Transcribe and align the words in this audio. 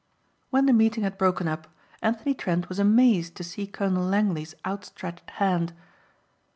When 0.49 0.65
the 0.65 0.73
meeting 0.73 1.03
had 1.03 1.19
broken 1.19 1.47
up 1.47 1.67
Anthony 2.01 2.33
Trent 2.33 2.69
was 2.69 2.79
amazed 2.79 3.35
to 3.35 3.43
see 3.43 3.67
Colonel 3.67 4.03
Langley's 4.03 4.55
outstretched 4.65 5.29
hand. 5.29 5.73